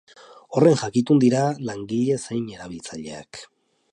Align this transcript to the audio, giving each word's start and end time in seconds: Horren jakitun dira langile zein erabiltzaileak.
Horren 0.59 0.77
jakitun 0.83 1.19
dira 1.25 1.43
langile 1.71 2.17
zein 2.23 2.49
erabiltzaileak. 2.57 3.45